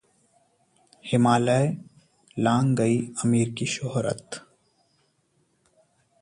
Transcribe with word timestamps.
हिमालय 1.05 1.67
लांग 2.37 2.75
गई 2.75 2.99
आमिर 3.25 3.53
की 3.57 3.65
शोहरत 3.65 4.39